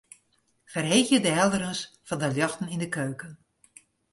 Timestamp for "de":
1.27-1.31, 2.21-2.29, 2.83-2.89